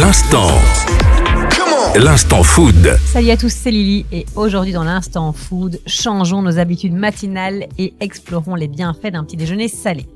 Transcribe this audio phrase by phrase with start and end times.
[0.00, 0.48] L'instant.
[1.94, 2.96] L'instant food.
[3.06, 7.94] Salut à tous, c'est Lily et aujourd'hui dans l'instant food, changeons nos habitudes matinales et
[8.00, 10.06] explorons les bienfaits d'un petit déjeuner salé.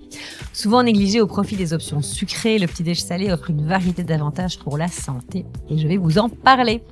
[0.59, 4.59] Souvent négligé au profit des options sucrées, le petit déj salé offre une variété d'avantages
[4.59, 6.83] pour la santé et je vais vous en parler.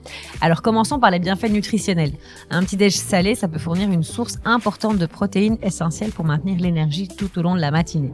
[0.40, 2.12] Alors commençons par les bienfaits nutritionnels.
[2.48, 6.60] Un petit déj salé, ça peut fournir une source importante de protéines essentielles pour maintenir
[6.60, 8.12] l'énergie tout au long de la matinée.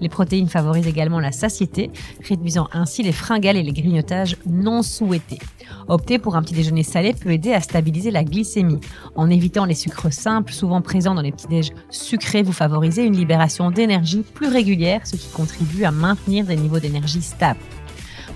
[0.00, 1.90] Les protéines favorisent également la satiété,
[2.22, 5.40] réduisant ainsi les fringales et les grignotages non souhaités.
[5.88, 8.80] Opter pour un petit déjeuner salé peut aider à stabiliser la glycémie.
[9.14, 13.16] En évitant les sucres simples, souvent présents dans les petits déj sucrés, vous favorisez une
[13.16, 17.60] libération d'énergie plus régulière, ce qui contribue à maintenir des niveaux d'énergie stables.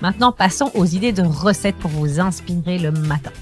[0.03, 3.33] Maintenant, passons aux idées de recettes pour vous inspirer le matin.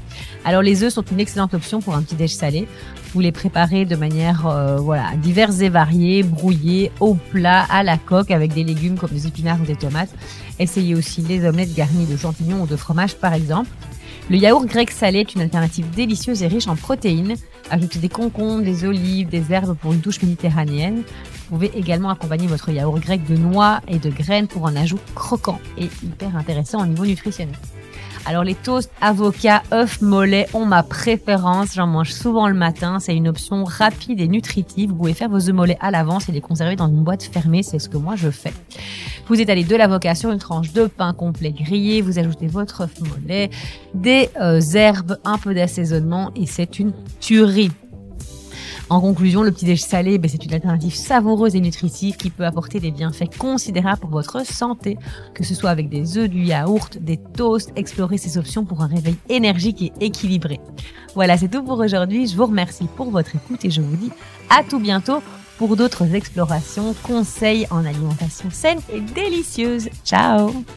[0.45, 2.69] Alors les œufs sont une excellente option pour un petit déj salé.
[3.13, 7.97] Vous les préparez de manière euh, voilà diverses et variées, brouillées, au plat, à la
[7.97, 10.11] coque, avec des légumes comme des épinards ou des tomates.
[10.59, 13.71] Essayez aussi les omelettes garnies de champignons ou de fromage par exemple.
[14.31, 17.37] Le yaourt grec salé est une alternative délicieuse et riche en protéines.
[17.71, 21.03] Ajoutez des concombres, des olives, des herbes pour une touche méditerranéenne.
[21.49, 25.01] Vous pouvez également accompagner votre yaourt grec de noix et de graines pour un ajout
[25.15, 27.57] croquant et hyper intéressant au niveau nutritionnel.
[28.27, 31.75] Alors les toasts, avocats, œufs, mollets ont ma préférence.
[31.75, 32.99] J'en mange souvent le matin.
[32.99, 34.91] C'est une option rapide et nutritive.
[34.91, 37.63] Vous pouvez faire vos œufs mollets à l'avance et les conserver dans une boîte fermée.
[37.63, 38.55] C'est ce que moi je fais.
[39.29, 42.01] Vous étalez de l'avocat sur une tranche de pain complet grillé.
[42.01, 43.51] Vous ajoutez votre œuf mollet,
[43.93, 47.71] des euh, herbes, un peu d'assaisonnement et c'est une tuerie.
[48.91, 52.45] En conclusion, le petit déj salé, ben, c'est une alternative savoureuse et nutritive qui peut
[52.45, 54.99] apporter des bienfaits considérables pour votre santé,
[55.35, 58.87] que ce soit avec des œufs, du yaourt, des toasts, explorez ces options pour un
[58.87, 60.61] réveil énergique et équilibré.
[61.15, 62.27] Voilà, c'est tout pour aujourd'hui.
[62.27, 64.11] Je vous remercie pour votre écoute et je vous dis
[64.51, 65.23] à tout bientôt
[65.59, 69.89] pour d'autres explorations, conseils en alimentation saine et délicieuse.
[70.05, 70.65] Ciao